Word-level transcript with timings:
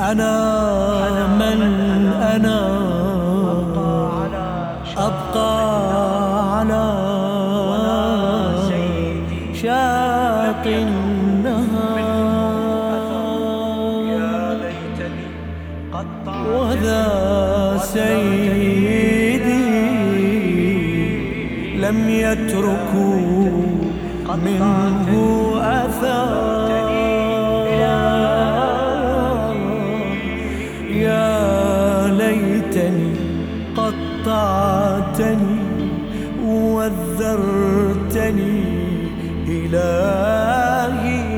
أنا 0.00 0.34
من 1.26 1.60
أنا 2.22 2.60
أبقى 4.96 5.54
على 6.58 6.84
شاطئ 9.54 10.82
النهار. 10.82 11.94
وذا 16.54 17.78
سيدي 17.78 19.44
لم 21.76 22.08
يتركوا 22.08 23.50
منه 24.44 25.10
أثار 25.62 26.63
إلهي 37.32 38.38
إلهي. 39.48 41.33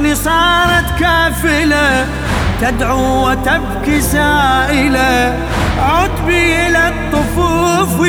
للحزن 0.00 0.14
صارت 0.14 0.98
كافلة 1.00 2.06
تدعو 2.60 3.30
وتبكي 3.30 4.00
سائلة. 4.00 5.38
عتبي 5.78 6.66
إلى 6.66 6.88
الطفوف 6.88 8.00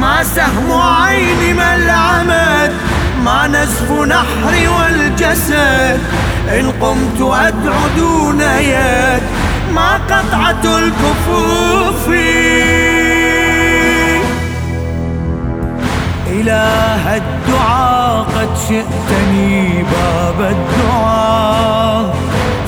ما 0.00 0.22
سهم 0.22 0.80
عيني 0.80 1.52
ملعمت 1.52 2.72
ما 3.24 3.46
نزف 3.48 3.90
نحري 3.90 4.68
والجسد 4.68 6.00
إن 6.48 6.72
قمت 6.80 7.20
أدعو 7.20 7.88
دون 7.96 8.40
يد. 8.40 9.22
ما 9.74 10.00
قطعة 10.10 10.78
الكفوف. 10.78 12.08
إله 16.46 17.16
الدعاء 17.16 18.26
قد 18.36 18.50
شئتني 18.68 19.82
باب 19.82 20.38
الدعاء 20.54 22.14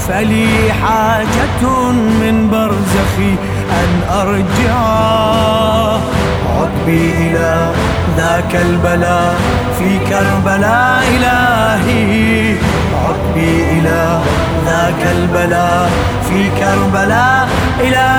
فلي 0.08 0.72
حاجة 0.82 1.62
من 1.92 2.50
برزخي 2.50 3.34
أن 3.80 3.90
أرجع. 4.20 4.78
عقبي 6.58 7.12
إلى 7.18 7.70
ذاك 8.16 8.56
البلاء 8.56 9.34
في 9.78 9.98
كربلاء 10.10 11.02
إلهي. 11.14 12.56
عقبي 13.04 13.52
إلى 13.72 14.20
ذاك 14.66 15.02
البلاء 15.16 15.90
في 16.28 16.50
كربلاء 16.60 17.48
إلهي. 17.80 18.17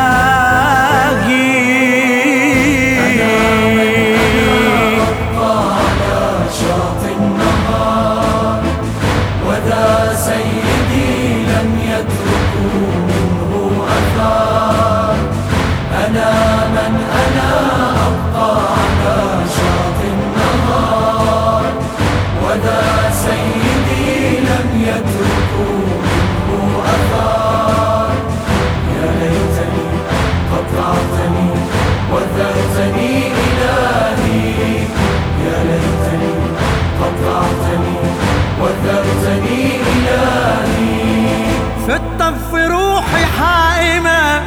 الطف 42.09 42.53
روحي 42.53 43.25
حائمة 43.39 44.41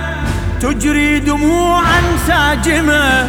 تجري 0.61 1.21
دموعا 1.21 2.01
ساجمة 2.27 3.27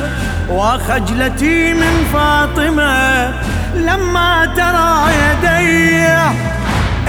وخجلتي 0.49 1.73
من 1.73 2.05
فاطمة 2.13 3.33
لما 3.75 4.45
ترى 4.57 5.13
يدي 5.23 6.07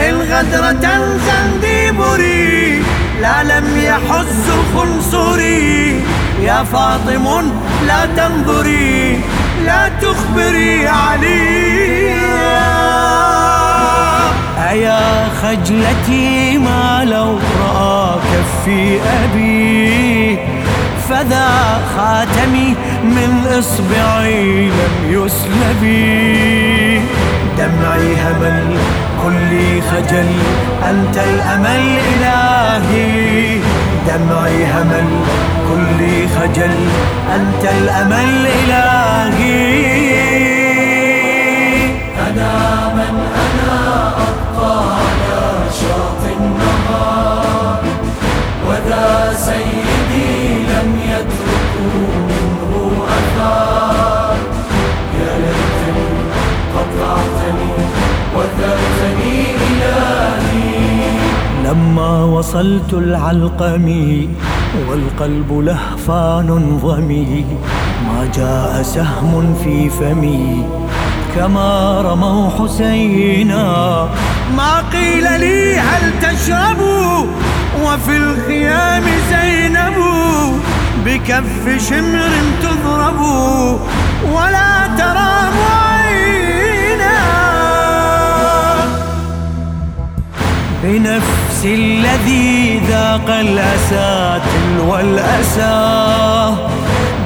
الغدرة 0.08 1.16
زنديبري 1.26 2.82
لا 3.22 3.42
لم 3.42 3.66
يحز 3.76 4.46
خنصري 4.74 6.00
يا 6.42 6.64
فاطم 6.64 7.52
لا 7.86 8.06
تنظري 8.16 9.20
لا 9.64 9.88
تخبري 10.02 10.88
علي. 10.88 12.14
أيا 14.74 15.28
خجلتي 15.44 16.58
ما 16.58 17.04
لو 17.04 17.38
رأى 17.60 18.16
كفي 18.20 19.00
أبي 19.24 20.38
فذا 21.08 21.48
خاتمي 21.96 22.74
من 23.04 23.46
إصبعي 23.58 24.68
لم 24.68 24.94
يسلبي 25.10 27.00
دمعي 27.58 28.14
همل 28.24 28.76
كلي 29.22 29.80
خجل 29.80 30.30
أنت 30.90 31.16
الأمل 31.16 31.98
إلهي. 32.14 33.58
دمعي 34.08 34.64
همل 34.64 35.08
كلي 35.68 36.28
خجل 36.28 36.74
أنت 37.34 37.64
الأمل 37.82 38.46
إلهي. 38.46 39.84
أنا 42.30 42.93
وصلت 62.54 62.92
العلقمي 62.92 64.28
والقلب 64.88 65.52
لهفان 65.52 66.78
ضمي 66.84 67.44
ما 68.06 68.30
جاء 68.34 68.82
سهم 68.82 69.54
في 69.64 69.90
فمي. 69.90 70.66
كما 71.36 72.00
رموا 72.00 72.50
حسينا 72.50 73.64
ما 74.56 74.72
قيل 74.92 75.40
لي 75.40 75.78
هل 75.78 76.12
تشربوا؟ 76.22 77.26
وفي 77.84 78.16
الخيام 78.16 79.04
زينب 79.30 79.98
بكف 81.04 81.88
شمر 81.88 82.32
تضرب 82.62 83.20
ولا 84.34 84.72
ترام 84.98 85.56
عينا. 85.82 87.18
بنفس 90.82 91.43
الذي 91.64 92.78
ذاق 92.88 93.28
الأسى 93.28 94.40
تلو 94.44 94.96
الأسى 94.96 96.56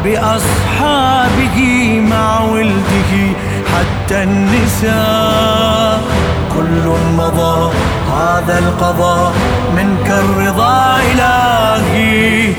بأصحابه 0.04 1.58
مع 2.10 2.40
ولده 2.40 3.12
حتى 3.72 4.22
النساء. 4.22 6.00
كل 6.56 6.86
مضى 7.18 7.72
هذا 8.12 8.58
القضاء 8.58 9.32
منك 9.76 10.10
الرضا 10.10 10.96
إلهي. 11.12 12.54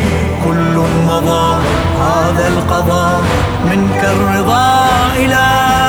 كل 0.46 0.76
مضى 1.08 1.62
هذا 2.00 2.48
القضاء 2.48 3.22
منك 3.72 4.04
الرضا 4.04 4.88
إلهي. 5.16 5.89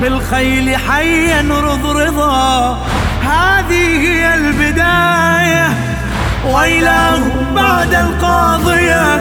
بالخيل 0.00 0.76
حيا 0.76 1.42
رضرضا 1.50 2.78
هذه 3.22 4.00
هي 4.00 4.34
البداية. 4.34 5.68
وإله 6.44 7.32
بعد 7.54 7.94
القاضية 7.94 9.20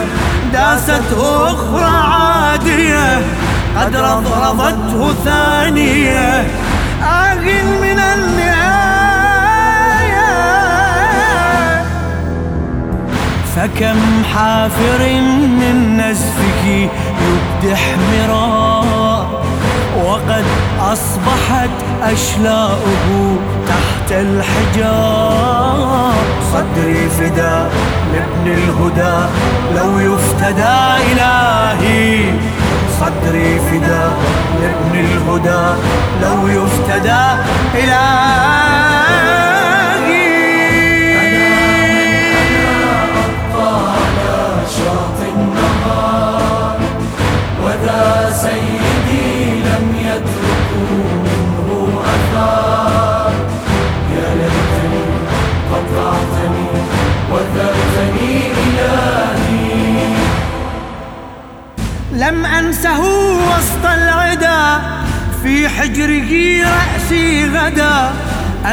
داست 0.53 1.13
أخرى 1.17 1.91
عادية. 2.11 3.21
قد 3.77 3.95
رضرضته 3.95 5.13
ثانية. 5.25 6.47
آه 7.03 7.33
من 7.81 7.99
النهاية. 7.99 8.59
فكم 13.55 14.23
حافر 14.33 15.21
من 15.59 15.97
نزفك 15.97 16.63
يبدح 16.65 17.81
مرار 18.11 19.08
وقد 20.09 20.45
أصبحت 20.79 21.69
أشلاؤه 22.03 23.37
تحت 23.67 24.11
الحجار 24.11 25.69
صدري 26.53 27.09
فدا 27.09 27.69
لابن 28.13 28.45
الهدى 28.45 29.17
لو 29.75 29.99
يفتدى 29.99 30.77
إلهي. 31.11 32.31
صدري 32.99 33.59
فدا 33.59 34.11
لابن 34.61 34.93
الهدى 34.99 35.65
لو 36.21 36.47
يفتدى 36.47 37.23
إلهي. 37.75 38.49
لم 47.89 49.28
العدا 63.95 64.81
في 65.43 65.69
حجره 65.69 66.31
رأسي 66.69 67.49
غدا. 67.49 68.11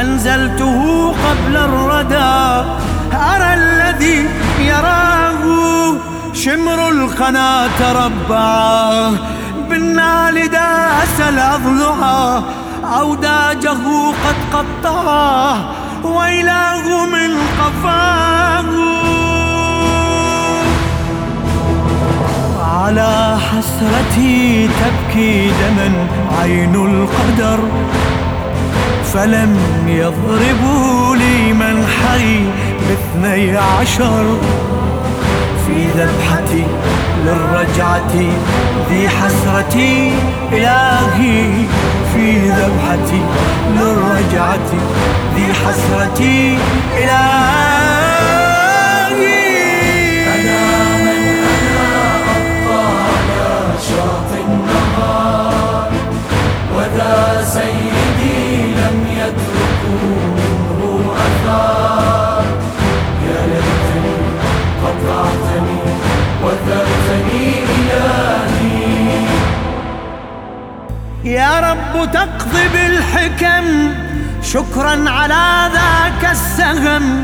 أنزلته 0.01 1.11
قبل 1.11 1.57
الردى. 1.57 2.65
أرى 3.13 3.53
الذي 3.53 4.29
يراه 4.59 5.43
شمر 6.33 6.89
القنا 6.89 7.67
تربع 7.79 9.09
بالنال 9.69 10.51
داس 10.51 11.21
الأضلع 11.29 12.41
أوداجه 12.99 13.83
قد 14.23 14.37
قطعه 14.53 15.71
وإله 16.03 17.05
من 17.05 17.31
قفاه. 17.59 19.06
على 22.87 23.37
حسرتي 23.39 24.67
تبكي 24.67 25.47
دما 25.47 26.07
عين 26.39 26.75
القدر 26.75 27.59
فلم 29.13 29.57
يضربوا 29.87 31.15
لي 31.15 31.53
منحري 31.53 32.51
باثني 32.87 33.57
عشر. 33.57 34.25
في 35.67 35.87
ذبحتي 35.97 36.63
للرجعة 37.25 38.11
ذي 38.89 39.09
حسرتي 39.09 40.13
إلهي. 40.51 41.43
في 42.13 42.39
ذبحتي 42.39 43.21
للرجعة 43.75 44.69
ذي 45.35 45.53
حسرتي 45.53 46.57
إلهي. 46.97 47.66
يا 71.23 71.59
رب 71.59 72.11
تقضي 72.11 72.67
بالحكم 72.73 73.93
شكرا 74.43 75.09
على 75.09 75.71
ذاك 75.73 76.31
السهم. 76.31 77.23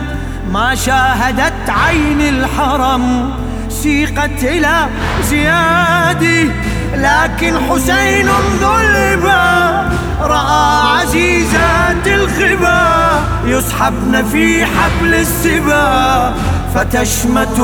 ما 0.52 0.76
شاهدت 0.76 1.70
عين 1.70 2.22
الحرم 2.22 3.34
سيقت 3.70 4.44
إلى 4.44 4.88
زيادي. 5.24 6.52
لكن 6.96 7.54
حسين 7.70 8.30
ظلما 8.60 9.90
رأى 10.22 11.00
عزيزات 11.00 12.08
الخبا 12.08 13.24
يسحبن 13.46 14.26
في 14.32 14.66
حبل 14.66 15.14
السبا. 15.14 16.34
فتشمت 16.76 17.60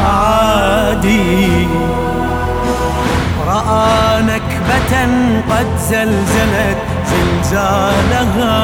الأعادي. 0.00 1.66
رأى 3.46 4.22
نكبة 4.22 4.92
قد 5.50 5.66
زلزلت 5.90 6.78
زلزالها 7.10 8.62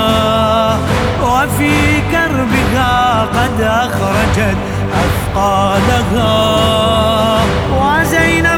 وفي 1.22 2.00
كربها 2.12 2.94
قد 3.22 3.60
أخرجت 3.60 4.56
أثقالها. 4.94 6.34
وزينب 7.80 8.49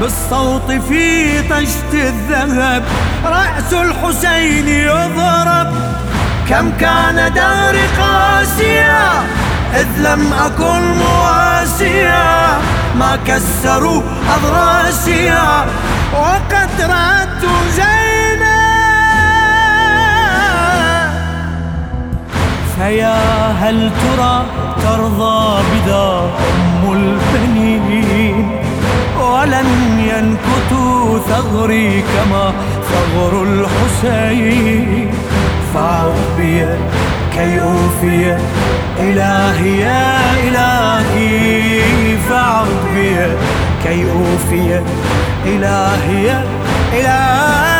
بالصوت 0.00 0.72
في 0.88 1.42
طشت 1.42 1.92
الذهب. 1.94 2.82
رأس 3.24 3.72
الحسين 3.72 4.68
يضرب. 4.68 5.74
كم 6.48 6.72
كان 6.80 7.32
دار 7.34 7.76
قاسيا 8.00 9.24
إذ 9.74 9.86
لم 9.98 10.32
أكن 10.32 10.82
مواسيا 10.98 12.58
ما 12.98 13.18
كسروا 13.26 14.02
أضراسيا 14.36 15.66
وقد 16.12 16.70
رأت 16.80 17.42
زينب 17.76 18.44
فيا 22.76 23.16
هل 23.60 23.90
ترى 24.02 24.46
ترضى 24.82 25.62
بذا 25.72 26.30
أم 26.50 26.92
البنين؟ 26.92 27.93
ولن 29.44 29.98
ينكتوا 29.98 31.18
ثغري 31.18 32.02
كما 32.02 32.52
ثغر 32.90 33.42
الحسين. 33.42 35.10
فاعط 35.74 36.12
بي 36.38 36.66
كي 37.34 37.60
أوفي 37.60 38.36
إلهي 39.00 39.80
يا 39.80 40.20
إلهي. 40.48 41.82
فاعط 42.28 42.66
بي 42.94 43.16
كي 43.84 44.04
أوفي 44.12 44.82
إلهي 45.46 46.24
يا 46.24 46.44
إلهي. 46.92 47.73